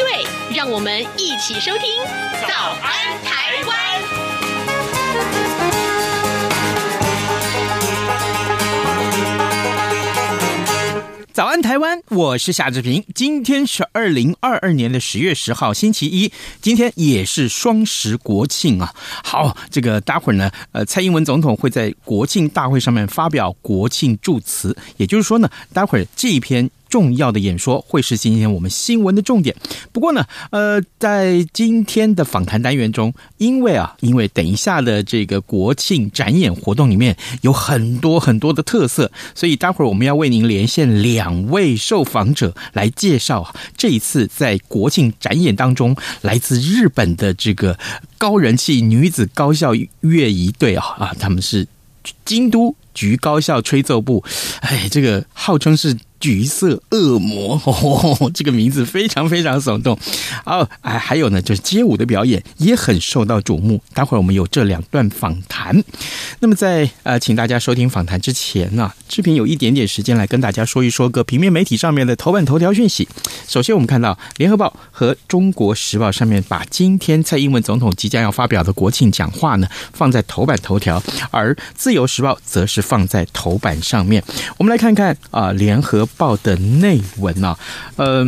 [0.00, 0.24] 对，
[0.56, 1.80] 让我们一起收听
[2.48, 3.76] 《早安台湾》。
[11.34, 12.00] 早安，台湾！
[12.08, 13.04] 我是夏志平。
[13.14, 16.32] 今天是二零二二年的十月十号，星期一。
[16.62, 18.94] 今天也是双十国庆啊。
[19.22, 26.70] 好，这个待会儿呢，呃，蔡英文总统会在国庆大会上面发表国庆祝词，也就是说呢，待会儿这一篇。
[26.90, 29.56] 重要的演说会是今天我们新闻的重点。
[29.92, 47.78] 不过呢，呃，在今天的访谈单元中，因为啊，因为等一下的这个国庆展演活动里面有很多很多的特色，所以待会儿我们要为您连线两位受访者来介绍这一次在国庆展演当中来自日本的这个
[48.18, 51.66] 高人气女子高校乐仪队啊啊，他们是
[52.24, 54.24] 京都橘高校吹奏部，
[54.60, 55.96] 哎，这个号称是。
[56.20, 59.98] 橘色恶魔，哦， 这个名字非常非常耸动。
[60.44, 63.82] 哦，哎，还有呢，就是街舞的表演也很受到瞩目。
[63.94, 65.82] 待会儿我们有这两段访谈。
[66.40, 73.08] 那么在呃，请大家收听访谈之前呢，志平有一点点时间来跟大家说一说个平面媒体上面的头版头条讯息。
[73.48, 84.22] 首先，我们看到《联合报》和《中国时报》上面把今天蔡英文总统即将要发表的国庆讲话呢放在头版头条，而《自由时报》则是放在头版上面。
[84.56, 87.58] 我们来看看啊，《联合》报的内文啊，
[87.96, 88.26] 呃，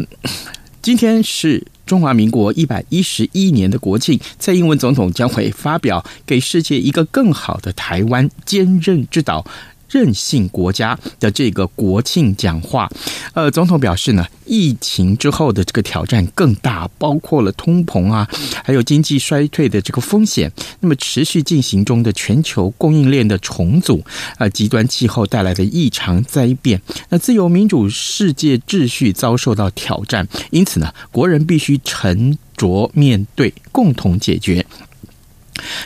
[0.80, 9.44] 今天是中华民国一百一十一年的国庆，蔡英文总统将会发表给世界一个更好的台湾坚韧之岛。
[9.92, 12.90] 韧性国家的这个国庆讲话，
[13.34, 18.26] 呃，总统表示呢，疫情之后的这个挑战更大，包括了通膨啊，
[18.64, 20.50] 还有经济衰退的这个风险。
[20.80, 24.02] 那么持续进行中的全球供应链的重组，
[24.38, 30.26] 呃，极端气候带来的异常灾变，那自由民主世界秩序遭受到挑战。
[30.50, 34.64] 因此呢，国人必须沉着面对，共同解决。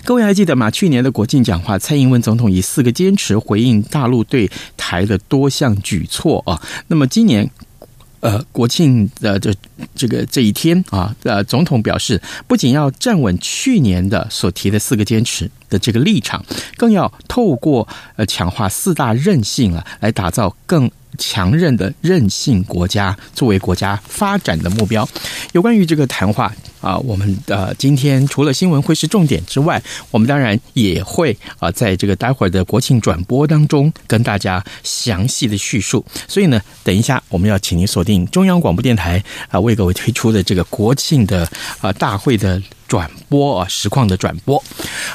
[0.05, 0.71] 各位还记得吗？
[0.71, 6.61] 去年的国庆讲话，蔡英文总统以四个坚持回应大陆对台的多项举措啊。
[6.87, 7.51] 那么今年，
[8.21, 9.55] 呃，国庆的这
[9.95, 16.45] 这个这一天啊，呃，总统表示，不仅要站稳去年的所提的四个坚持的这个立场，
[16.77, 20.91] 更要透过呃强化四大韧性啊，来打造更。
[21.19, 25.09] 强韧的韧性国家作为国家发展的目标。
[25.53, 36.05] 有关于这个谈话啊，我们呃今天除了新闻会是重点之外，我们当然也会啊在这个待会儿的国庆转播当中跟大家详细的叙述。
[36.29, 41.49] 所以呢，等一下我们要请您锁定中央广播电台啊为各位推出的这个国庆的
[41.81, 42.63] 啊大会的。
[42.89, 44.63] 转播啊，实况的转播。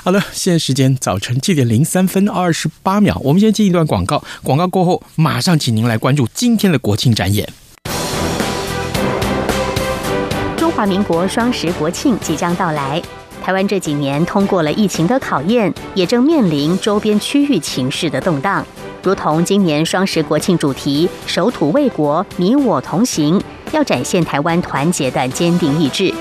[0.03, 4.21] 好了，现在时间早晨七点零三分二十八秒，我们先进一段广告。
[4.43, 7.47] 广告过后，马上请您来关注今天的国庆展演。
[10.81, 12.99] 华民国双十国庆即将到来，
[13.43, 18.65] 台湾这几年通过了疫情的考验，也正面临周边区域情势的动荡。
[19.03, 23.39] 如同今年双十国庆主题“守土卫国，你我同行”，
[23.71, 26.11] 要展现台湾团结的坚定意志。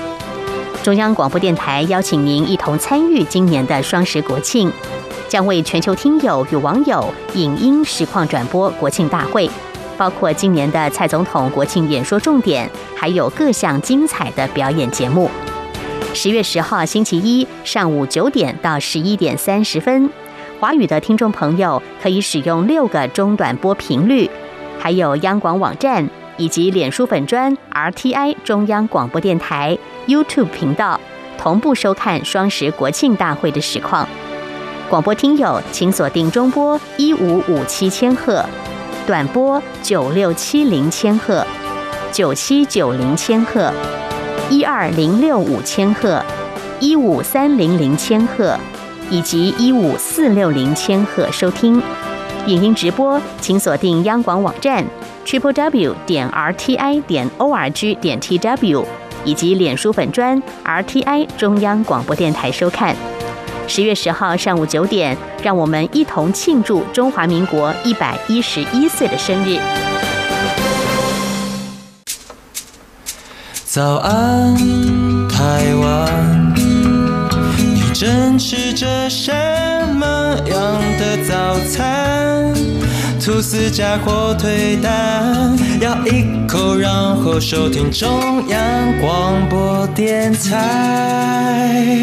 [0.83, 4.71] 中央广播电台邀请您一同参与今年的双十国庆，
[5.27, 9.49] 将为全球听友与网友影音实况转播国庆大会，
[10.01, 15.29] 包括今年的蔡总统国庆演说重点，还有各项精彩的表演节目。
[16.11, 20.09] 十月十号星期一上午九点到十一点三十分，
[20.59, 24.27] 华语的听众朋友可以使用六个中短波频率，
[24.79, 26.09] 还有央广网站。
[26.37, 29.77] 以及脸书粉专 RTI 中央广播电台
[30.07, 30.99] YouTube 频道
[31.37, 34.07] 同步收看双十国庆大会的实况。
[34.89, 38.43] 广播听友请锁定中波一五五七千赫，
[39.11, 41.45] 短波九六七零千赫，
[42.13, 43.69] 九七九零千赫，
[44.49, 46.23] 一二零六五千赫，
[46.79, 48.57] 一五三零零千赫，
[49.09, 51.83] 以及一五四六零千赫收听。
[52.45, 54.81] 影音直播请锁定央广网站。
[55.25, 58.85] triple w 点 r t i 点 o r g 点 t w
[59.25, 62.95] 以及脸书粉专 r t i 中央广播电台收看。
[63.73, 69.57] 十月十号上午九点，让我们一同庆祝中华民国一百一十一岁的生日。
[73.63, 74.53] 早安，
[75.29, 76.53] 台湾。
[77.93, 79.31] 正吃着什
[79.95, 82.53] 么样的早餐？
[83.23, 92.01] 吐司加火腿蛋，咬一口，然后收听中央广播电台。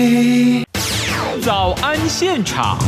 [1.48, 2.78] 早安现场。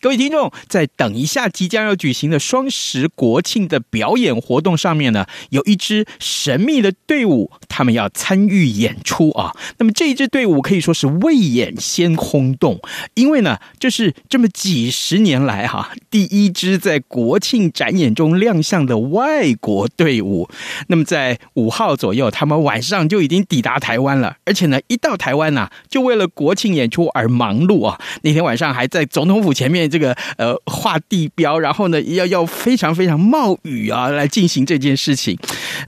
[0.00, 9.52] 各位听众，在等一下即将要举行的双十国庆的表演活动上面呢，有一支神秘的队伍，他们要参与演出啊。
[9.78, 12.80] 那么这一支队伍可以说是未演先轰动，
[13.14, 20.48] 因为呢，这是这么几十年来哈、第一支在国庆展演中亮相的外国队伍。
[20.86, 28.00] 那么在五号左右，他们晚上就已经抵达台湾了，而且呢，一到台湾呢、就为了国庆演出而忙碌啊。
[28.22, 29.87] 那天晚上还在总统府前面。
[29.88, 35.38] 这个呃画地标，然后呢要要非常非常冒雨啊来进行这件事情，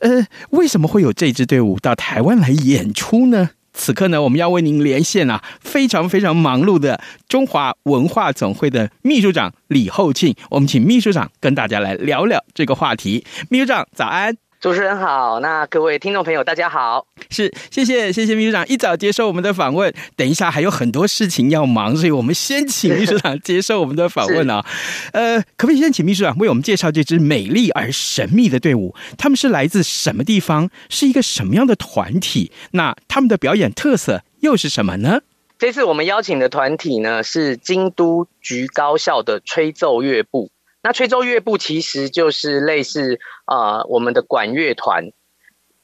[0.01, 3.51] 呃，为什么会有这支队伍到台湾来演出呢？
[3.73, 13.25] 此刻呢，我们要为您连线啊，非常非常忙碌的中华文化总会的秘书长李厚庆，我们请秘书长跟大家来聊聊这个话题。
[13.49, 14.50] 秘书长早安。
[14.61, 24.63] 主持人好，那各位听众朋友大家好，是谢谢谢谢秘书长一早接受我们的访问，等一下还有很多事情要忙，所以我们先请秘书长接受我们的访问啊。
[25.15, 28.95] 呃，可不可以先请秘书长为我们介绍这支美丽而神秘的队伍？
[29.17, 30.69] 他们是来自什么地方？
[30.91, 32.53] 是一个什么样的团体？
[32.73, 35.23] 那他们的表演特色又是什么呢？
[35.59, 40.51] 这次我们邀请的团体呢是京都局高校的吹奏乐部。
[40.83, 45.11] 那吹奏乐部其实就是类似呃我们的管乐团。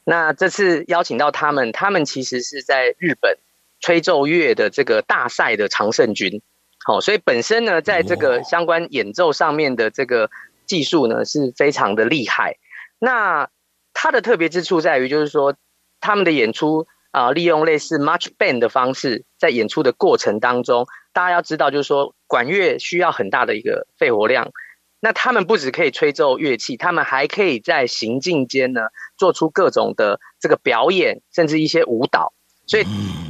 [0.04, 3.38] 那这次邀请到他们，他们其实是在日本
[3.80, 6.40] 吹奏乐的这个大赛的常胜军。
[6.84, 10.30] 好，所以本身呢，在这个相关演奏上面的这个
[10.64, 12.56] 技术呢是非常的厉害。
[13.00, 13.50] 那
[13.92, 15.56] 它的特别之处在于，就是说
[16.00, 24.52] 他们的演出啊，利用类似 march band 的方式，在演出的过程当中，大家要知道，就是说管乐需要很大的一个肺活量。
[25.00, 28.80] 那他们不只可以吹奏乐器，他们还可以在行进间呢
[29.16, 32.32] 做出各种的这个表演，甚至一些舞蹈。
[32.66, 32.84] 所以，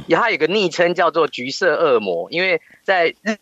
[0.09, 3.37] 它有个昵称叫做“橘色恶魔”，因为在日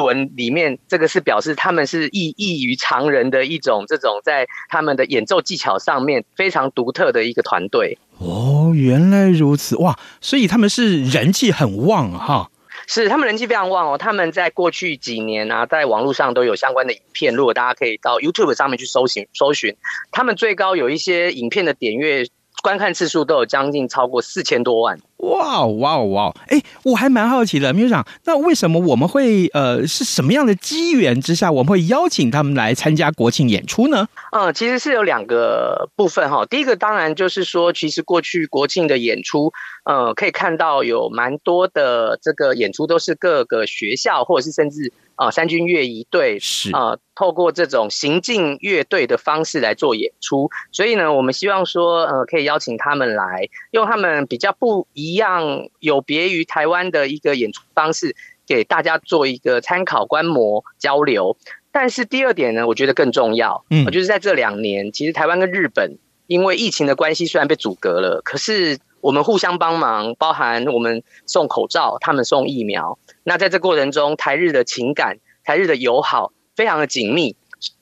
[0.00, 7.98] 文里面，这个是表示他们是异异于常人的一种这种在他们的演奏技巧上面非常独特的一个团队。
[8.18, 9.98] 哦，原来如此哇！
[10.20, 12.48] 所以他们是人气很旺哈。
[12.92, 13.98] 是，他们人气非常旺哦。
[13.98, 17.32] 他们在过去几年啊，在网络上都有相关的影片。
[17.36, 19.76] 如果大家可以到 YouTube 上面去搜寻，搜寻，
[20.10, 22.26] 他们最高有一些影片的点阅
[22.62, 24.98] 观看次数都有将近超过四千多万。
[25.18, 26.34] 哇哇哇！
[26.48, 34.08] 哎，我还蛮好奇的，秘书长，那为什么我们会呃是什么样的机缘之下，我们会邀请他们来参加国庆演出呢？
[34.32, 36.46] 嗯，其实是有两个部分哈。
[36.46, 39.52] 第一个当然就是说，其实过去国庆的演出。
[39.82, 50.48] 呃，可以看到有蛮多的这个演出都是各个学校，或者是甚至啊、呃、三军乐仪队是啊、呃，透过这种行进乐队的方式来做演出。
[50.72, 61.36] 所以呢，我们希望说，呃，可以邀请他们来，用他们比较不一样、有别于台湾的一个演出方式，给大家做一个参考、观摩、交流。
[61.70, 65.98] 但是第二点呢，我觉得更重要，嗯，就是在这两年，其实台湾跟日本
[66.28, 68.78] 因为疫情的关系，虽然被阻隔了，可是。
[69.00, 72.98] 我们互相帮忙，包含我们送口罩，他们送疫苗。
[73.22, 77.36] 那在这过程中，台日的情感、台日的友好非常的紧密。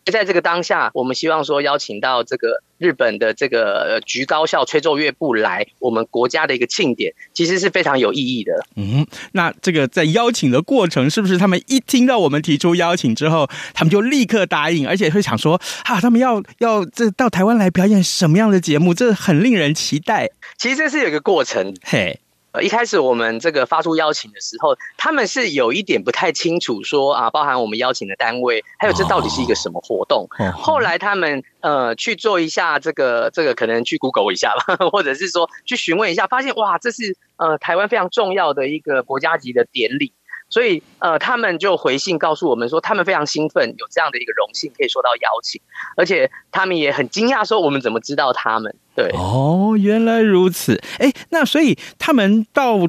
[0.05, 8.65] 在这个当下，我们希望说邀请到这个日本的这个局高校吹奏乐部来我们国家的一个庆典，其实是非常有意义的。
[8.77, 18.95] 嗯，那这个在邀请的过程，是不是他们一听到我们提出邀请之后，他们就立刻答应，而且会想说啊，他们要要这到台湾来表演什么样的节目？
[18.95, 20.31] 这很令人期待。
[20.57, 22.19] 其实这是有一个过程，嘿。
[22.53, 30.27] 呃，一开始我们这个发出邀请的时候，他们是有一点不太清楚说，说啊，包含我们邀请的单位，还有这到底是一个什么活动。
[30.39, 40.13] 哦、后来他们呃去做一下这个这个，可能去 Google 一下吧， 或者是说去询问一下，发现哇，这是呃台湾非常重要的一个国家级的典礼。
[40.51, 45.61] 所以，呃，他们就回信告诉我们说，他们非常兴奋，有这样的一个荣幸可以受到邀请，
[45.95, 48.75] 而且他们也很惊讶，说我们怎么知道他们？
[48.99, 50.77] 对，哦，原来如此。
[50.99, 52.81] 哎，那所以他们到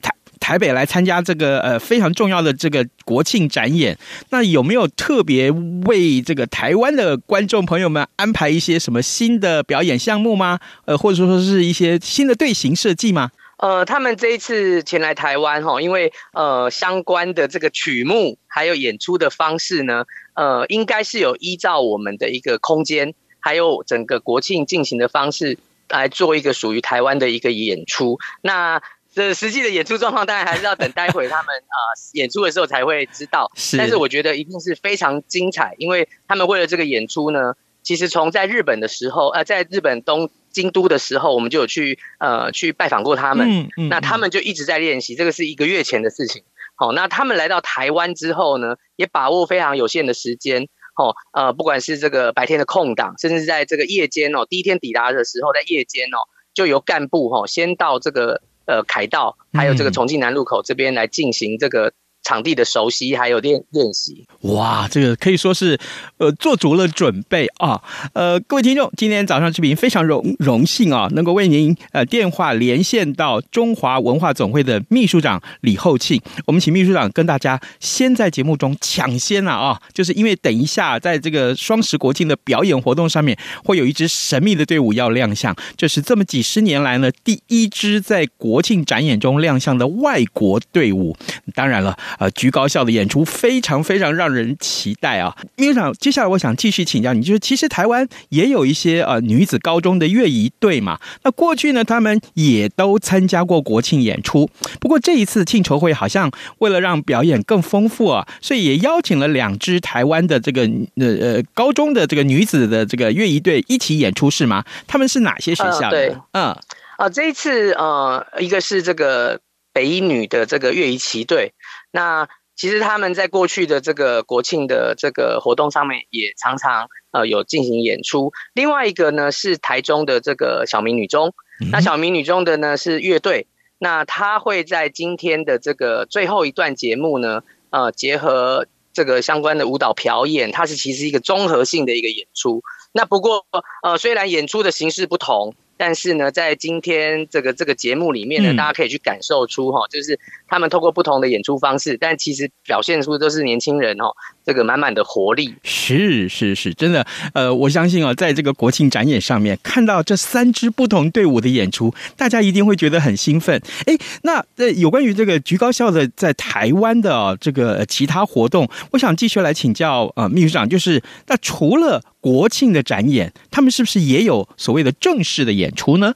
[0.00, 3.98] 台台北来参加这个呃非常重要的这个国庆展演，
[4.30, 5.50] 那有没有特别
[5.84, 10.58] 为这个台湾的观众朋友们安排一些什么新的表演项目吗？
[10.86, 13.30] 呃，或者说是一些新的队形设计吗？
[13.58, 25.58] 呃，他们这一次前来台湾哈，因为呃相关的这个曲目还有演出的方式呢，呃，应该是有依照我们的一个空间，还有整个国庆进行的方式，
[25.90, 28.18] 来做一个属于台湾的一个演出。
[28.40, 28.80] 那
[29.14, 33.50] 这实际的演出状况，当然还是要等待会他们啊、呃、 演出的时候才会知道。
[33.54, 43.50] 是，但是我觉得一定是非常精彩，因为他们为了这个演出呢，其实从在日本的时候，呃，在日本东京都的时候，我们就有去呃去拜访过他们。
[43.50, 43.88] 嗯嗯。
[43.90, 46.42] 那他们就一直在练习，这个是一个月前的事情。
[46.74, 50.68] 好，那他们来到台湾之后呢，也把握非常有限的时间。
[50.94, 61.92] 哦，呃，不管是这个白天的空档，甚至是在这个夜间哦，第一天抵达的时候，在夜间哦，就由干部哈、哦、先到这个呃凯道，还有这个重庆南路口这边来进行这个。
[62.22, 65.78] 场地的熟悉，还有练练习，哇，这个可以说是
[66.18, 67.82] 呃做足了准备啊。
[68.12, 76.20] 呃，各位听众，今天早上视频非常荣荣幸啊，能够为您呃电话连线到中华文化总会的秘书长李厚庆。
[76.46, 91.16] 我们请秘书长跟大家先在节目中抢先了啊，啊，就是因为等一下在这个双十国庆的表演活动上面，会有一支神秘的队伍要亮相，这是这么几十年来呢第一支在国庆展演中亮相的外国队伍。
[91.54, 91.98] 当然了。
[92.18, 95.36] 呃，局高校的演出非常非常让人期待啊！
[95.56, 104.48] 秘书长，接下来我想继续请教你，就是其实台湾也有一些呃女子高中的乐仪队嘛，那过去呢，他们也都参加过国庆演出。
[104.80, 110.62] 不过这一次庆筹会好像为了让表演更丰富啊，所以也邀请了两支台湾的这个
[110.96, 114.64] 呃呃高中的这个女子的这个乐仪队一起演出是吗？
[114.86, 115.86] 他们是哪些学校的？
[115.88, 116.60] 呃、对，嗯，啊、
[116.98, 119.40] 呃，这一次呃，一个是这个
[119.72, 121.52] 北一女的这个乐仪旗队。
[121.92, 128.32] 那其实他们在过去的这个国庆的这个活动上面，也常常呃有进行演出。
[128.52, 131.34] 另外一个呢是台中的这个小明女中，
[131.70, 133.46] 那小明女中的呢是乐队，
[133.78, 142.62] 那他会在今天的这个最后一段节目呢，呃结合这个相关的舞蹈表演，它是其实一个综合性的一个演出。
[142.92, 143.46] 那不过
[143.82, 145.54] 呃虽然演出的形式不同。
[145.84, 154.14] 但是呢，在今天这个这个节目里面呢，大家可以去感受出哈，就是他们透过不同的演出方式，但其实表现出都是年轻人哦，
[154.46, 155.56] 这个满满的活力。
[155.64, 163.60] 是是是，真的，呃，我相信啊，在这个国庆展演上面看到这三支不同队伍的演出，大家一定会觉得很兴奋。
[163.86, 176.14] 哎，那呃，有关于这个菊高校的在台湾的这个其他活动，我想继续来请教呃秘书长，就是那除了国庆的展演，他们是不是也有所谓的正式的演出呢？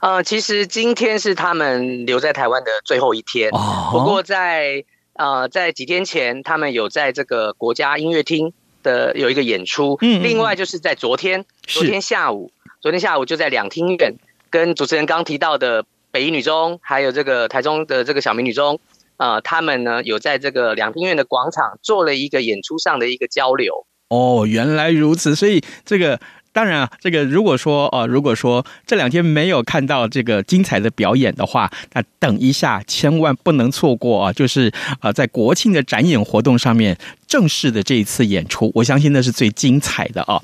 [0.00, 3.50] 呃，其实今天是他们留在台湾的最后一天。
[3.50, 3.90] 哦。
[3.90, 4.84] 不过在
[5.14, 8.52] 呃在几天前，他们有在这个国家音乐厅
[8.84, 9.98] 的有一个演出。
[10.00, 10.22] 嗯。
[10.22, 14.14] 另外就是在昨天，昨天下午，昨天下午就在两厅院，
[14.48, 18.78] 跟主持人刚提到的北一女中，还有这个台中的这个小明女中，
[19.16, 23.86] 呃，他们呢有在这个两厅院的广场做了一个演出上的一个交流。
[24.08, 26.20] 哦，原来如此，所以这个
[26.52, 34.32] 当然啊，这个如果说哦，如果说这两天没有看到这个精彩的表演的话，那等一下千万不能错过啊！
[34.32, 36.96] 就是啊，在国庆的展演活动上面。
[37.26, 40.40] 正式的这一次演出，我相信那是最精彩的啊！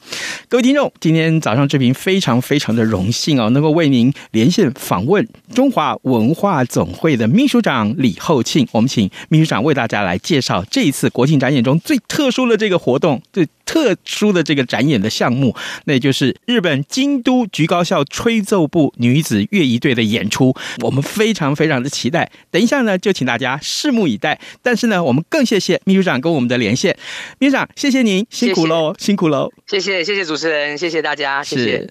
[0.49, 8.67] 各位听众，今天早上这边非常非常的荣幸啊，能够为您连线访问中华文化总会的秘书长李厚庆。
[8.73, 20.55] 我们请秘书长为大家来介绍这一次国庆展演中最特殊的这个活动，最特殊的这个展演的项目，那就是日本京都橘高校吹奏部女子乐仪队的演出。
[20.81, 24.41] 我们非常非常的期待，等一下呢，就请大家拭目以待。
[24.63, 26.80] 但是呢，我们更谢谢秘书长跟我们的连线。
[26.81, 26.97] 谢。
[27.39, 29.07] 秘书长，谢谢您，辛苦喽，谢谢。
[29.07, 31.87] 辛苦喽，谢谢谢谢主持人，谢谢大家，谢谢。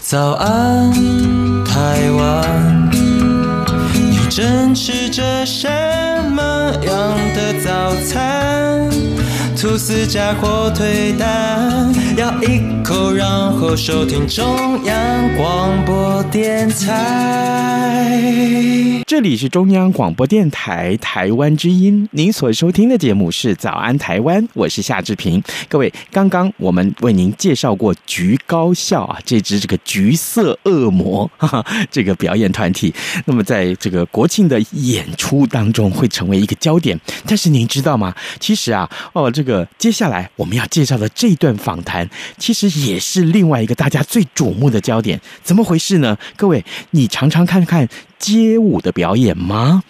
[0.00, 0.92] 早安，
[1.64, 5.68] 台湾，你正吃着什
[6.30, 9.13] 么样的早餐？
[9.64, 18.20] 吐司加火腿蛋，咬一口，然后收听中央广播电台。
[19.06, 25.42] 这里是中央广播电台台湾之音，您所收听的节目是《早安台湾》，我是夏志平。
[25.68, 32.92] 各位，刚刚我们为您介绍过橘高校啊，这支这个橘色恶魔哈哈这个表演团体，
[33.24, 36.98] 那么在这个国庆的演出当中会成为一个焦点。
[37.26, 38.14] 但是您知道吗？
[38.40, 39.53] 其实啊，哦，这个。
[39.76, 42.08] 接下来我们要介绍的这段访谈，
[42.38, 45.20] 其实也是另外一个大家最瞩目的焦点。
[45.42, 46.16] 怎么回事呢？
[46.36, 47.86] 各位，你常常看看。
[48.18, 49.82] 街舞的表演吗？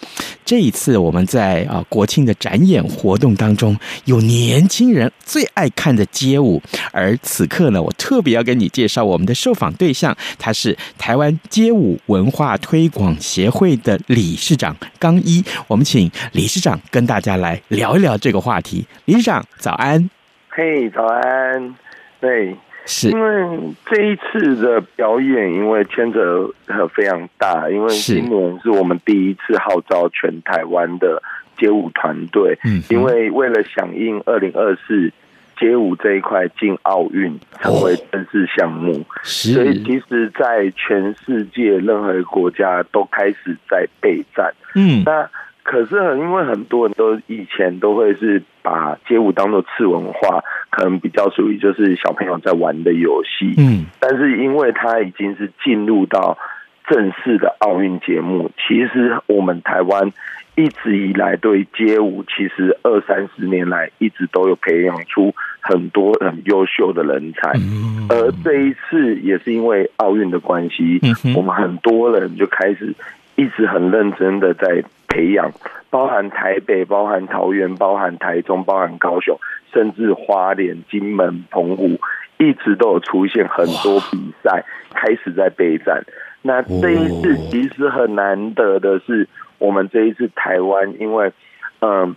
[0.43, 6.61] 这一次我们在啊国庆的展演活动当中，有年轻人最爱看的街舞。
[6.91, 15.43] 而此刻呢，我特别要跟你介绍我们的受访对象，他是台湾街舞文化推广协会的理事长刚一。
[15.67, 18.85] 我们请理事长跟大家来聊一聊这个话题。
[19.05, 20.07] 理事长，早安。
[20.49, 21.75] 嘿，早安。
[22.21, 22.55] 对。
[22.85, 23.09] 是。
[23.09, 26.49] 因为这一次的表演，因为牵扯
[26.93, 31.21] 非常大，因为今年是我们第一次号召全台湾的
[31.57, 35.11] 街舞团队，嗯，因为为了响应二零二四
[35.59, 45.29] 街舞这一块进奥运成为正式项目，是，所以其实，在全世界任何国家都开始在备战，嗯，那。
[45.65, 53.55] 可是很，因为很多人都以前都会是把街舞当做次文化，可能比较属于就是小朋友在玩的游戏。
[53.57, 56.37] 嗯，但是因为它已经是进入到
[56.87, 60.13] 正式的奥运节目，其实我们台湾
[60.53, 67.51] 一直以来对街舞，其实二三十年来一直都有培养出很多很优秀的人才。
[67.55, 71.01] 嗯而这一次也是因为奥运的关系，
[71.35, 72.93] 我们很多人就开始
[73.35, 74.83] 一直很认真的在。
[75.07, 75.49] 培养，
[75.89, 79.39] 包含台北、包含桃园、包含台中、包含高雄，
[79.71, 81.97] 甚至花莲、金门、澎湖，
[82.37, 86.03] 一直都有出现很多比赛开始在备战。
[86.41, 89.25] 那这一次其实很难得的是，
[89.57, 91.31] 我们这一次台湾，因为
[91.79, 92.13] 嗯，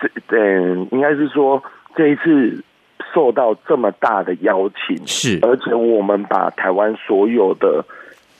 [0.00, 1.62] 这嗯，应该是说
[1.94, 2.64] 这一次
[3.12, 7.84] 受到这么大的邀请，是，而且我们把台湾所有的。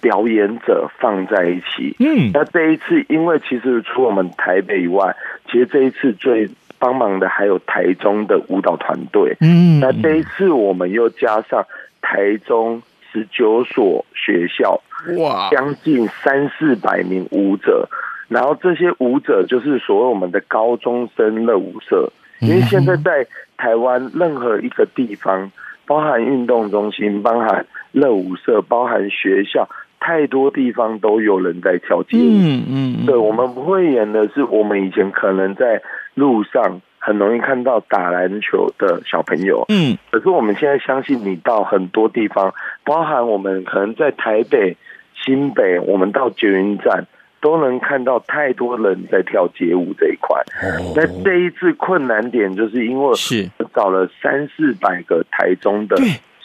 [0.02, 5.16] 表演者放在一起，嗯，那这一次，因为其实除我们台北以外，
[5.46, 11.64] 其实这一次最帮忙的还有台中的舞蹈团队，嗯，那这一次我们又加上
[12.00, 12.82] 台中
[13.12, 14.82] 十九所学校，
[15.18, 17.88] 哇，将近三四百名舞者，
[18.26, 23.24] 然后这些舞者就是所谓我们的高中生热舞社，因为现在在
[23.56, 25.48] 台湾任何一个地方，
[25.86, 29.68] 包含运动中心，包含热舞社，包含学校。
[30.04, 32.18] 太多地方都有人在跳街。
[32.18, 35.80] 舞，嗯嗯，对，我们不会演的是，我们以前可能在
[36.14, 42.52] 路上很容易看到打篮球的小朋友，嗯，可是我们现在相信，你到很多地方，
[42.84, 44.76] 包含我们可能在台北、
[45.24, 47.06] 新北，我们到捷运站
[47.40, 50.42] 都能看到太多人在跳街舞这一块。
[50.96, 53.48] 那这一次困难点就是因为是。
[53.72, 55.96] 找了三四百个台中的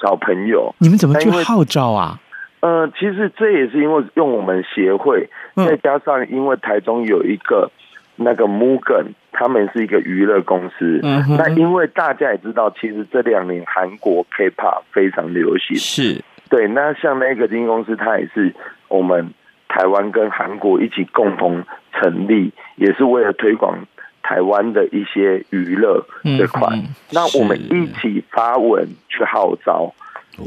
[0.02, 2.20] 小朋友，你们怎么去号召啊？
[2.60, 7.70] 呃，其实这也是因为用我们协会，再加上因为台中有一个
[8.15, 11.00] 那个 Mugen，他们是一个娱乐公司。
[11.04, 16.67] 嗯，那因为大家也知道，其实这两年韩国 K-pop 非常流行，是对。
[16.67, 18.52] 那像那个经纪公司，它也是
[18.88, 19.32] 我们
[19.67, 23.86] 台湾跟韩国一起共同成立，也是为了推广
[24.24, 26.04] 台湾的一些娱乐
[26.39, 26.67] 这块。
[26.74, 29.93] 嗯，那我们一起发文去号召。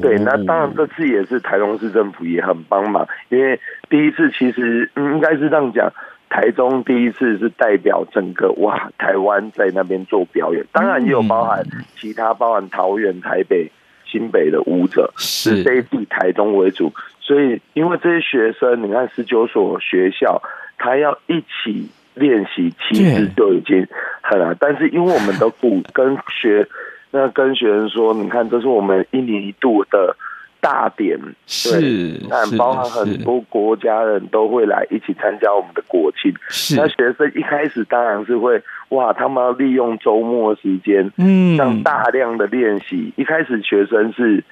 [0.00, 5.92] 对，那当然这次也是台中市政府也很帮忙，因为第一次其实应该是这样讲，
[6.28, 11.64] 台中第一次是代表整个哇台湾在那边做表演，当然也有包含
[11.96, 13.68] 其他包含桃园、台北、
[14.06, 20.40] 新北的舞者，是这一次台中为主，所以因为这些学生，你看十九所学校，
[20.78, 23.84] 他要一起练习，其实就已经
[24.22, 26.68] 很难，但是因为我们的鼓跟学。
[27.10, 30.16] 那跟学生说，你看，这是我们一年一度的
[30.60, 36.32] 大典，是，那包含很多国家人都会来一起参加我们的国庆。
[36.48, 43.12] 是，那学生一开始当然是会，哇，他们要利用周末时间，嗯，让大量的练习。
[43.16, 44.44] 一开始学生是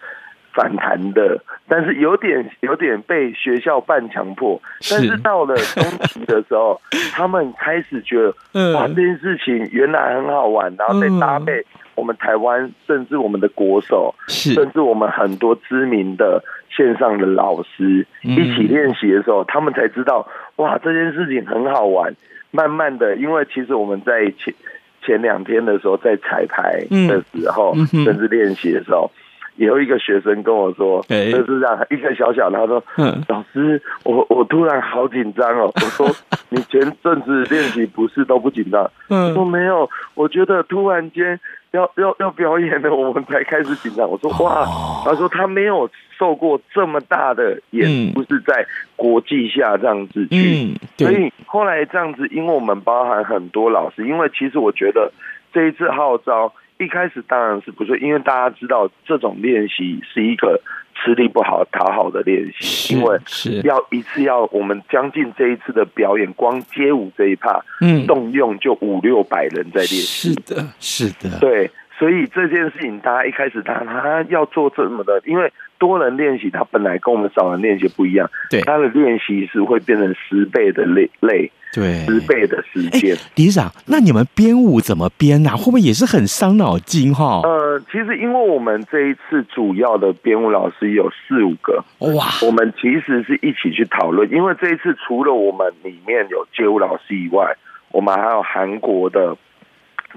[0.53, 4.61] 反弹的，但是有点有点被学校半强迫。
[4.91, 6.81] 但是到了中期的时候，
[7.13, 8.17] 他们开始觉
[8.53, 11.65] 得，哇，这件事情原来很好玩，然后再搭配。
[11.99, 22.15] 我们台湾，甚至我们的国手，甚至我们很多知名的线上的老师一起练习的时候，他们才知道，哇，这件事情很好玩。
[22.53, 24.55] 慢慢的，因为其实我们在前
[25.03, 29.11] 前两天的时候，在彩排的时候，甚至练习的时候。
[29.57, 32.81] 有一个学生跟我说，就是这样，一个小小的，他说
[33.27, 36.09] ：“老师，我我突然好紧张哦。”我说
[36.49, 41.41] ：“你前阵子练习不是都不紧张？”他说：“没有，我觉得突然间
[41.73, 44.67] 要要要表演了， 我们才开始紧张。”我说：“哇！”
[45.05, 55.13] 他说：“他没有受过这么大的演出，是在国际下这样子去，所以后来这样子，因为我们包含很多老师，因为其实我觉得
[55.53, 60.61] 这一次号召。”一开始当然是不是，因为大家知道这种练习是一个
[61.01, 63.61] 吃力不好讨好的练习，因为是。
[63.63, 83.17] 要一次要我们将近这一次的表演，光街舞这一趴，嗯，动用就五六百人在练习，是的，是的，对，所以这件事情，大家一开始他他要做这么的，因为多人练习，他本来跟我们少人练习不一样，对，他的练习是会变成十倍的累累，对，十倍的时间。
[83.35, 85.57] 理事长，那你们编舞怎么编啊？
[85.57, 87.41] 会不会也是很伤脑筋哈？
[87.43, 91.85] 呃，其实因为我们这一次主要的编舞老师有四五个，
[92.15, 97.57] 哇，我们其实是一起去讨论，因为这一次除了我们里面有街舞老师以外，
[97.91, 99.37] 我们还有韩国的。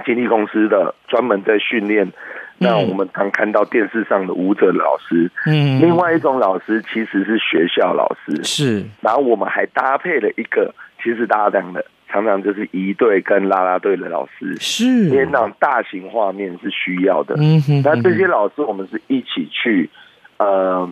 [0.05, 2.11] 经纪公司的专门在训练，
[2.57, 5.29] 那我们常看到电视上的舞者老师。
[5.45, 8.43] 嗯，另外一种老师其实是学校老师。
[8.43, 10.73] 是，然后我们还搭配了一个，
[11.03, 14.55] 其实搭档的常常就是仪队跟啦啦队的老师。
[14.59, 17.35] 是，因为那种大型画面是需要的。
[17.37, 19.89] 嗯哼，那这些老师我们是一起去，
[20.37, 20.89] 呃，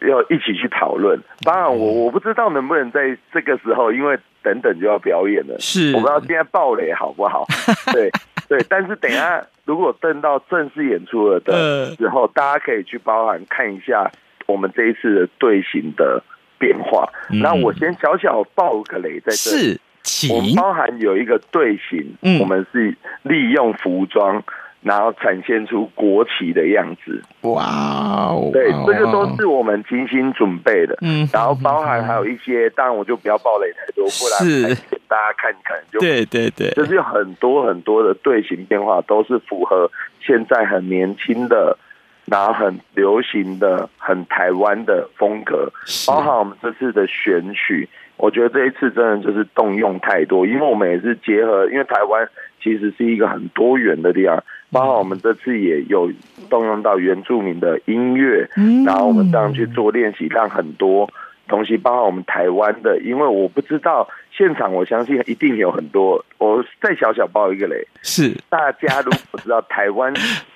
[0.00, 1.20] 要一起去讨论。
[1.42, 5.56] 当然，我我不知道能不能在这个时候，因为等等就要表演了。
[5.58, 7.46] 是，我不知道现在爆雷好不好？
[7.92, 8.10] 对。
[8.50, 14.10] 对， 但是等一下，如果等到正式演出了的时候，大家可以去包含看一下
[14.46, 16.20] 我们这一次的队形的
[16.58, 17.08] 变化。
[17.40, 24.42] 那我先小小爆个雷在这里，是，我们包含有一个队形，我们是利用服装。
[24.82, 28.48] 然后展现出国旗的样子，哇哦！
[28.50, 30.96] 对，这个都是我们精心准备的。
[31.02, 34.74] 嗯，然后包含还有一些，当然我就不要暴雷太多，不然
[35.06, 41.76] 大家看看就对对对，就是有很多很多的队形变化，都是符合现在很年轻的，
[42.24, 45.70] 然后很流行的、很台湾的风格。
[46.06, 52.26] 包含我们这次的选曲，我觉得这一次真的就是动用太多，因为我们也是结合，因为台湾
[52.62, 54.42] 其实是一个很多元的地方。
[54.70, 56.10] 包括我们这次也有
[56.48, 58.48] 动用到原住民的音乐，
[58.86, 61.10] 然后我们这样去做练习，让很多
[61.48, 66.24] 东西，包括我们台湾的，因为我不知道现场，我相信一定有很多。
[66.38, 70.12] 我再小小报一个雷，是大家如果知道台湾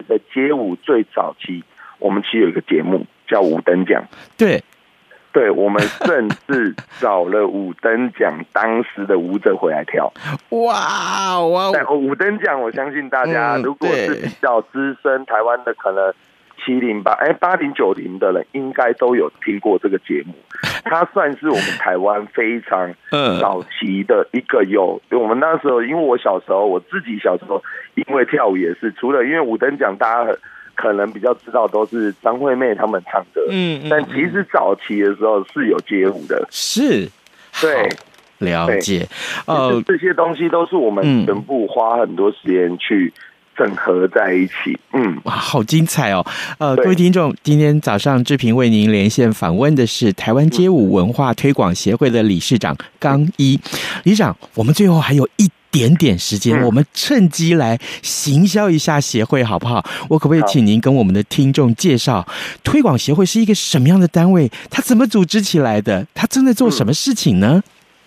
[0.09, 1.62] 的街舞最早期，
[1.98, 4.05] 我们其实有一个节目叫五等奖，
[4.37, 4.62] 对。
[5.35, 10.12] 对，我们甚至找了五等奖当时的舞者回来跳。
[10.51, 11.73] 哇哇！
[11.75, 16.14] 但五等奖，我相信大家如果是比较资深台湾的，可能
[16.64, 20.33] 七零八哎八零九零的人，应该都有听过这个节目。
[20.85, 22.94] 它算是我们台湾非常
[23.40, 25.03] 早期的一个有。
[25.11, 27.61] 我们那时候，因为我小时候，我自己小时候
[27.97, 30.31] 因为跳舞也是，除了因为五等奖，大家。
[30.75, 37.09] 可能比较知道都是张惠妹他们唱的，嗯，但其实早期的时候是有街舞的，是，
[37.61, 37.89] 对，
[38.39, 39.09] 了解，
[39.47, 43.13] 呃，这些东西都是我们全部花很多时间去
[43.57, 46.27] 整合在一起，嗯，哇，好精彩哦，
[46.59, 53.59] 呃，各位听众，今天早上志平为您连线访问的是台湾街舞文化推广协会的理事长刚一，
[54.03, 55.51] 理事长，我们最后还有一。
[55.75, 59.85] 点点时间，我们趁机来行销一下协会，好不好？
[60.09, 62.25] 我可不可以请您跟我们的听众介绍
[62.63, 64.49] 推广协会是一个什么样的单位？
[64.71, 66.07] 它怎么组织起来的？
[66.15, 67.61] 它正在做什么事情呢？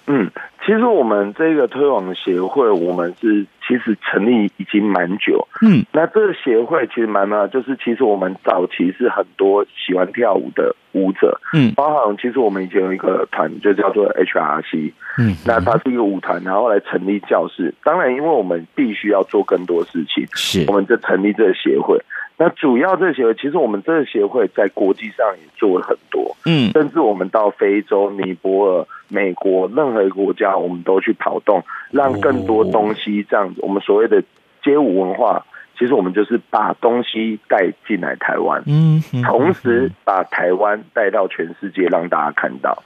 [0.07, 0.31] 嗯，
[0.67, 3.47] 其实我们这个推广协会，我们是。
[3.67, 17.73] 其实成立已经蛮久，嗯，那这个协会其实蛮呢，就是其实我们早期是很多喜欢跳舞的舞者，嗯，包含其实我们以前有一个团就叫做 HRC，嗯，那它是一个舞团，然后来成立教室。
[17.83, 22.01] 当然，因为我们必须要做更多事情，是，我们就成立这个协会。
[22.37, 33.61] 那主要这个协会，其实我们这个协会在国际上也做了很多，嗯，甚至我们到非洲、尼泊尔、美国任何一个国家，我们都去跑动，让更多东西这样子。
[33.61, 34.23] 我们所谓的
[34.63, 35.45] 街舞文化，
[35.77, 42.83] 其实我们就是把东西带进来台湾，嗯，同时把台湾带到全世界，让大家看到。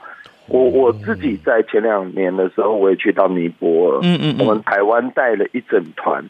[0.48, 6.24] 我我自己在前两年的时候，我也去到尼泊尔，嗯嗯，我们台湾带了一整团。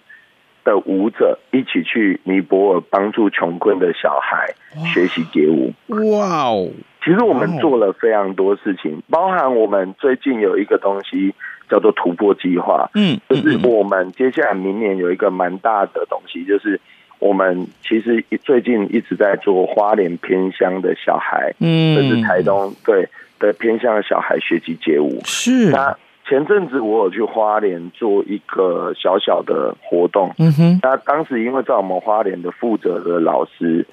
[0.64, 4.54] 的舞者一起去尼泊尔帮助穷困的小孩
[4.94, 5.74] 学习街舞。
[5.88, 6.70] 哇哦！
[7.04, 11.34] 其实我们做了非常多事情，包含我们最近有一个东西
[11.68, 12.90] 叫做突破计划。
[12.94, 16.80] 嗯，就是我们接下来明年有一个蛮大的东西，就是
[17.18, 25.20] 我们其实最近一直在做花莲偏乡的小孩，嗯，这是台东对的偏乡的小孩学习街舞。
[25.26, 25.98] 是那。
[26.32, 33.86] 前阵子我有去花莲做一个小小的活动，嗯哼，那当时因为在我们花莲的负责的老师，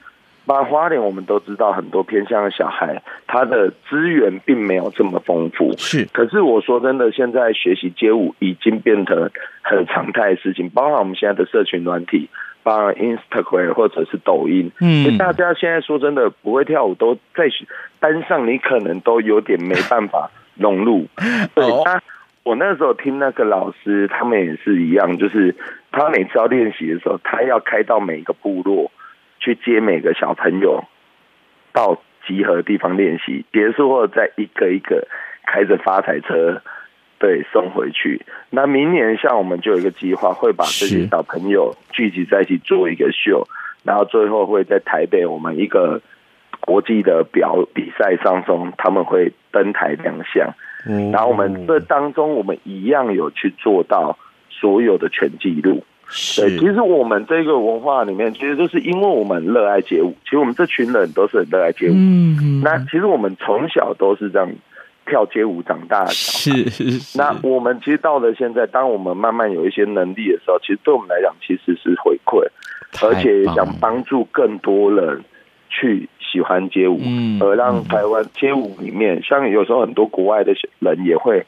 [0.45, 6.05] 那花莲我们都知道很多偏向的小孩，他的资源并没有这么丰富，是。
[6.13, 9.29] 可是我说真的，现在学习街舞已经变成
[9.63, 12.29] 很常态的事情，包括我们现在的社群软体，
[12.63, 17.51] 包括 Instagram 或者是抖音，嗯，大家现在说真的不会跳舞都在
[17.99, 21.05] 班上，你可能都有点没办法融入，
[21.57, 22.01] 对他。
[22.49, 25.55] 我那时候听那个老师，他们也是一样，就是
[25.93, 28.91] 他每次要练习的时候，他要开到每一个部落
[29.39, 30.83] 去接每个小朋友
[31.75, 35.07] 到集合的地方练习，结束后再一个一个
[35.45, 36.63] 开着发财车，
[37.19, 38.23] 对，送回去。
[38.49, 43.47] 那明年像我们就有一个计划，会把这些小朋友聚集在一起做一个秀，
[43.85, 46.01] 然后最后会在台北我们一个
[46.61, 50.55] 国际的表比赛当中，他们会登台亮相。
[50.89, 54.19] 嗯，然后我们这当中，我们一样有去做到
[54.51, 55.85] 所有的全记录。
[56.39, 60.17] 对，其实我们这个文化里面，其实就是因为我们热爱街舞。
[60.25, 61.93] 其实我们这群人都是很热爱街舞。
[61.95, 64.51] 嗯，那其实我们从小都是这样
[65.05, 66.11] 跳街舞长大的。
[66.11, 67.19] 是是。
[67.19, 72.43] 那我们其实到了现在，当我们慢慢有一些能力的时候，其实对我们来讲，其实是回馈，
[73.07, 75.23] 而且想帮助更多人
[75.69, 76.09] 去。
[76.31, 77.01] 喜欢街舞，
[77.41, 81.47] 而让台湾街舞里面，像有时候很多国外的人也会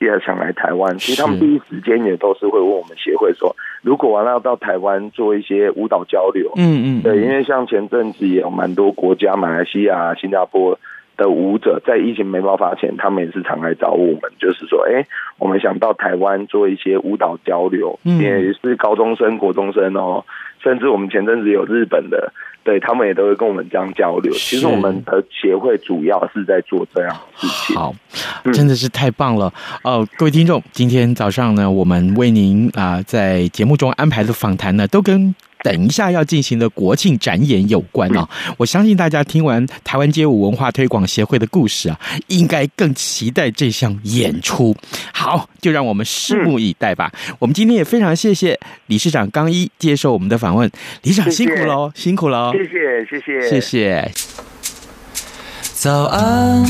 [0.00, 0.98] 也想来台湾。
[0.98, 10.76] 其实他们第一时间也都是会问我们协会说，如果完了要到台湾做一些舞蹈交流，嗯嗯，对，因为像前阵子也有蛮多国家，马来西亚、新加坡
[11.16, 15.06] 的舞者在疫情没爆发前，他们也是常来找我们，就是说，哎，
[15.38, 20.24] 我们想到台湾做一些舞蹈交流，也是高中生、国中生哦，
[20.62, 22.32] 甚至我们前阵子有日本的。
[22.64, 24.32] 对，他们也都会跟我们这样交流。
[24.32, 27.76] 其实我们的协会主要是在做这样的事情。
[27.76, 27.94] 好，
[28.52, 29.52] 真的是太棒了
[29.84, 30.04] 哦！
[30.18, 35.32] 各位听众，今天早上呢，我们为您啊、呃、在节目中安排的访谈呢，都跟。
[35.62, 44.76] 等一下要进行的国庆展演有关哦，我相信大家听完台湾街舞文化推广协会的故事啊，应该更期待这项演出。
[45.12, 47.10] 好，就让我们拭目以待吧。
[47.38, 50.70] 我们今天也非常谢谢理事长刚一接受我们的访问，
[51.02, 54.12] 理事长辛苦喽，辛苦喽，谢谢谢谢谢谢。
[55.74, 56.64] 早安，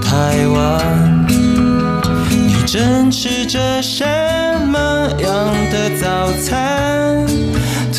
[0.00, 1.26] 台湾，
[2.30, 4.04] 你正吃着什
[4.66, 7.26] 么样的早餐？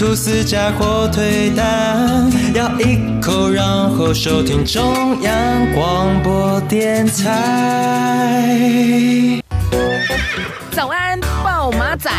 [0.02, 8.50] 吐司加火腿蛋，咬一口，然后收听中央广播电台。
[10.72, 12.10] 早安，豹马仔。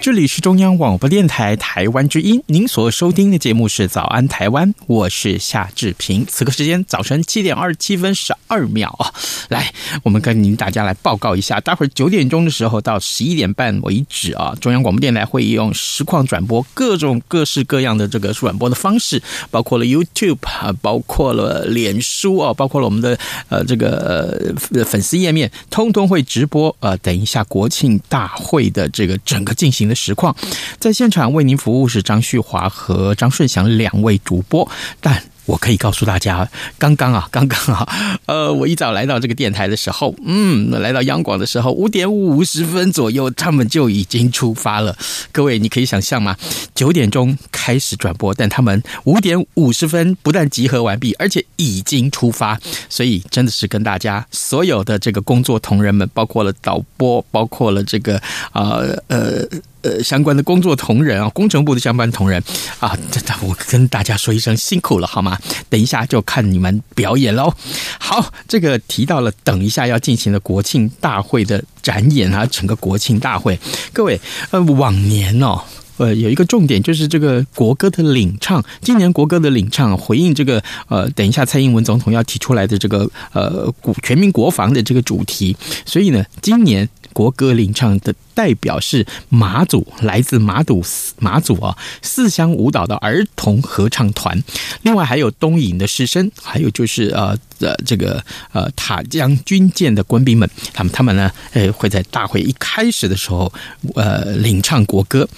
[0.00, 6.24] 这里是中央广播电台台湾之音，您所收听的节目是《早安台湾》，我是夏志平。
[6.26, 9.12] 此刻时间早晨七点二十七分十二秒啊，
[9.48, 9.72] 来，
[10.04, 26.74] 我们跟您大家来报告一下，待会儿九点钟的时候到十一点半为止啊，中央广播电台会用实况转播各种各式各样的这个转播的方式，包括了 YouTube 啊，包括了脸书啊，包括了我们的呃这个呃粉丝页面，通通会直播。
[26.80, 30.34] 呃，等一下国庆大会的这个整个进行的实况，
[30.78, 34.68] 在现场为您服务是张旭华和张顺祥两位主播，
[35.00, 35.22] 但。
[35.48, 37.88] 我可以告诉大家，刚刚啊，刚刚啊，
[38.28, 44.94] 呃，我一早来到这个电台的时候，嗯，来到央广的时候，五点五十分左右，他们就已经出发了。
[45.32, 46.36] 各位，你可以想象吗？
[46.74, 52.60] 九点钟开始转播，但他们五点五十分不但集合完毕，而且已经出发。
[52.90, 58.18] 所以，真的是跟大家所有的这个工作同仁们，包括了导播，包括了这个
[58.52, 59.48] 啊呃。
[59.88, 62.42] 呃，相关的工作同仁啊，工程部的相关同仁
[62.78, 65.38] 啊，这我跟大家说一声辛苦了，好吗？
[65.70, 67.54] 等一下就看你们表演喽。
[67.98, 73.58] 好，这个提到了，等一下要进行的国庆大会的展演啊，整个国庆大会，
[73.94, 74.20] 各位
[74.50, 75.62] 呃，往年哦，
[75.96, 83.72] 呃，有一个重点就是这个国歌的领唱，今年国歌的领唱回应这个呃，等一下蔡英文总统要提出来的这个呃，
[84.02, 86.86] 全民国防的这个主题，所以呢，今年
[87.18, 88.14] 国歌领唱的。
[88.38, 90.80] 代表是马祖，来自马祖
[91.18, 94.40] 马祖啊，四乡舞蹈的儿童合唱团，
[94.82, 103.52] 另外还有东引的师生，还有就是呃呃这个呃塔江军舰的官兵们，他们他们呢，呃会在大会一开始的时候
[103.96, 105.28] 呃领唱国歌。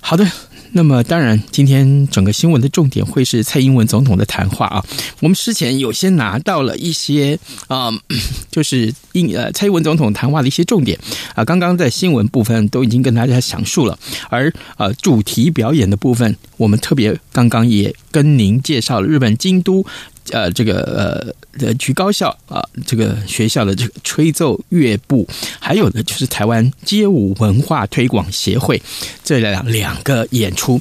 [0.00, 0.26] 好的。
[0.72, 4.84] 那么，当然，今天整个新闻的重点会是蔡英文总统的谈话啊。
[5.20, 7.90] 我们之前有些拿到了一些啊、
[8.50, 10.98] 就是英呃蔡英文总统谈话的一些重点
[11.34, 11.44] 啊。
[11.44, 19.84] 刚刚在新闻部分都已经跟大家详述了，而呃主题表演的部分，我们特别刚刚也跟您介绍了日本京都。
[20.30, 25.26] 呃，这个呃的橘高校啊，这个学校的这个吹奏乐部，
[25.58, 28.80] 还有呢就是台湾街舞文化推广协会
[29.24, 30.80] 这两两个演出，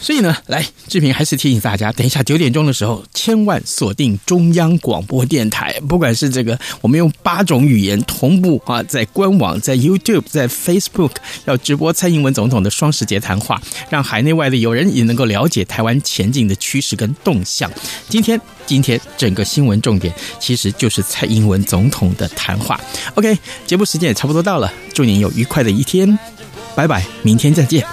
[0.00, 11.12] 所以呢，来志平还是提醒大家，等一下九点钟的时候，千万锁定中央广播电台，不管是这个我们用八种语言同步啊，在官网、在 YouTube、在 Facebook
[11.44, 17.70] 要直播蔡英文总统的双十节谈话，让海内外的友人也能够了解台湾前进的趋势跟动向。
[18.08, 18.40] 今天。
[18.68, 22.78] 今天整个新闻重点其实就是蔡英文总统的谈话。
[23.14, 26.18] OK，节目时间也差不多到了，祝您有愉快的一天，
[26.76, 27.86] 拜拜，明天再见。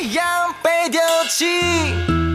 [0.00, 0.24] 一样
[0.62, 2.27] 被丢弃